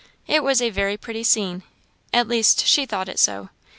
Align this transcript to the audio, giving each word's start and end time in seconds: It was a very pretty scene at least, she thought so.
It 0.25 0.41
was 0.41 0.63
a 0.63 0.71
very 0.71 0.97
pretty 0.97 1.23
scene 1.23 1.61
at 2.11 2.27
least, 2.27 2.65
she 2.65 2.87
thought 2.87 3.19
so. 3.19 3.49